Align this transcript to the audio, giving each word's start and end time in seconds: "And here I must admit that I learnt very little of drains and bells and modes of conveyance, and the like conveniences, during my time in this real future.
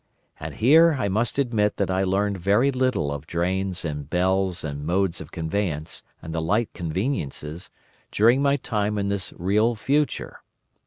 "And 0.39 0.55
here 0.55 0.95
I 0.97 1.09
must 1.09 1.37
admit 1.37 1.77
that 1.77 1.91
I 1.91 2.01
learnt 2.03 2.39
very 2.39 2.71
little 2.71 3.11
of 3.11 3.27
drains 3.27 3.85
and 3.85 4.09
bells 4.09 4.63
and 4.63 4.83
modes 4.83 5.21
of 5.21 5.31
conveyance, 5.31 6.01
and 6.23 6.33
the 6.33 6.41
like 6.41 6.73
conveniences, 6.73 7.69
during 8.11 8.41
my 8.41 8.55
time 8.55 8.97
in 8.97 9.09
this 9.09 9.31
real 9.37 9.75
future. 9.75 10.39